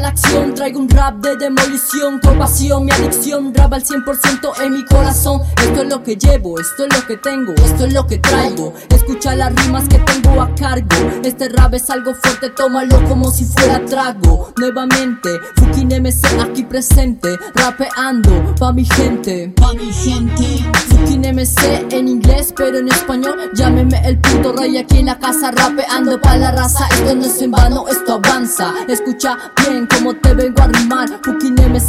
[0.00, 0.54] la acción.
[0.54, 5.42] Traigo un rap de demolición Con pasión, mi adicción Rap al 100% en mi corazón.
[5.62, 8.72] Esto es lo que llevo, esto es lo que tengo Esto es lo que traigo.
[8.90, 10.96] Escucha las rimas que tengo a cargo.
[11.22, 14.52] Este rap es algo fuerte, tómalo como si fuera trago.
[14.56, 19.52] Nuevamente, Fucking MC aquí presente Rapeando pa' mi gente.
[19.56, 20.64] Pa' mi gente.
[20.88, 23.50] Fucking MC en inglés pero en español.
[23.54, 26.86] Llámeme el puto rey aquí en la casa Rapeando pa' la raza.
[26.92, 28.72] Esto no es en vano, esto avanza.
[28.88, 29.36] Escucha
[29.66, 31.20] bien como te vengo a rimar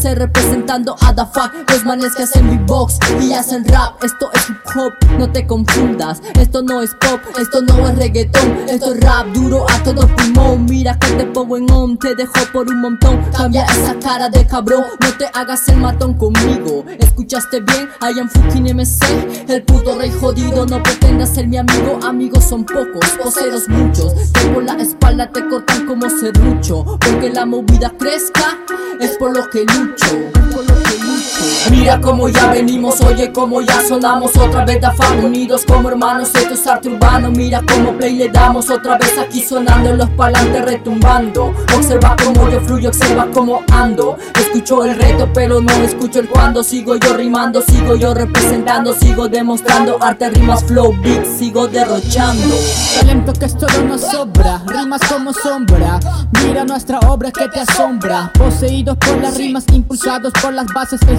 [0.04, 1.50] Representando a the fuck.
[1.70, 6.22] Los manes que hacen beatbox y hacen rap Esto es hip hop, no te confundas.
[6.38, 10.66] Esto no es pop, esto no es reggaetón Esto es rap duro a todo pulmón.
[10.66, 13.24] Mira que te pongo en on, te dejo por un montón.
[13.32, 16.84] Cambia esa cara de cabrón, no te hagas el matón conmigo.
[17.00, 17.90] ¿Escuchaste bien?
[18.02, 22.00] I am fucking MC El puto rey jodido, no pretendas ser mi amigo.
[22.04, 24.14] Amigos son pocos, poseros muchos.
[24.54, 26.84] Por la espalda te cortan como serrucho.
[27.00, 28.58] Porque la movida crezca,
[29.00, 30.43] es por lo que lucho Es
[31.70, 36.30] Mira como ya venimos, oye como ya sonamos Otra vez da fan unidos como hermanos,
[36.36, 40.64] esto es arte urbano Mira como play le damos otra vez aquí sonando los palantes
[40.64, 46.30] retumbando Observa como yo fluyo, observa como ando Escucho el reto pero no escucho el
[46.30, 52.56] cuando Sigo yo rimando, sigo yo representando Sigo demostrando arte, rimas, flow, beat Sigo derrochando
[53.00, 56.00] Talento que esto no nos sobra, rimas como sombra.
[56.44, 58.32] Mira nuestra obra que te asombra.
[58.34, 61.02] Poseídos por las rimas, impulsados por las bases.
[61.08, 61.18] El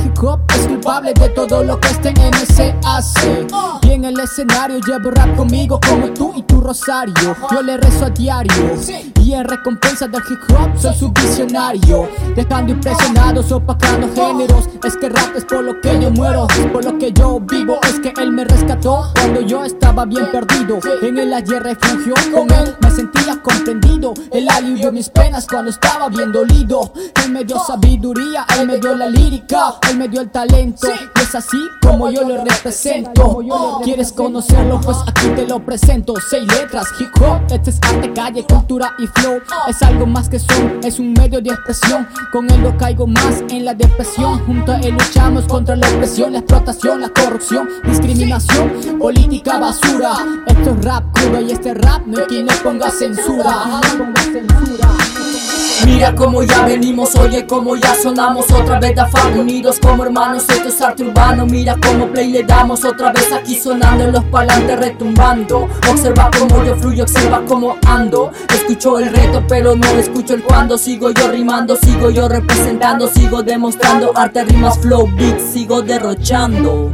[0.55, 3.47] es culpable de todo lo que este MC hace.
[3.83, 7.37] Y en el escenario llevo rap conmigo como tú y tu rosario.
[7.51, 8.75] Yo le rezo a diario.
[9.21, 12.09] Y en recompensa del hip hop soy su visionario.
[12.35, 14.69] Dejando impresionados, opacando géneros.
[14.85, 17.79] Es que rap es por lo que yo muero, por lo que yo vivo.
[17.89, 20.79] Es que él me rescató cuando yo estaba bien perdido.
[21.03, 24.15] En el ayer refugio con él me sentía comprendido.
[24.33, 26.93] Él alivió mis penas cuando estaba bien dolido.
[27.25, 30.89] Él me dio sabiduría, él me dio la lírica, él me dio el talento.
[30.89, 33.41] Y es así como yo lo represento.
[33.83, 34.81] ¿Quieres conocerlo?
[34.81, 36.15] Pues aquí te lo presento.
[36.29, 39.41] Seis letras, hip hop, este es arte, calle, cultura y flow.
[39.69, 42.09] Es algo más que son, es un medio de expresión.
[42.33, 44.45] Con él no caigo más en la depresión.
[44.47, 50.15] Junto a él luchamos contra la opresión, la explotación, la corrupción, discriminación, política basura.
[50.47, 53.81] Esto es rap crudo y este rap no hay quien le ponga censura.
[55.87, 58.51] Mira como ya venimos, oye como ya sonamos.
[58.51, 61.47] Otra vez da fan unidos como hermanos, esto es arte urbano.
[61.47, 65.69] Mira como play le damos otra vez aquí sonando En los palantes retumbando.
[65.91, 68.31] Observa como yo fluyo, observa como ando.
[68.55, 70.79] Escucho el reto pero no escucho el cuando.
[70.79, 76.93] Sigo yo rimando, sigo yo representando Sigo demostrando arte, rimas, flow, beat Sigo derrochando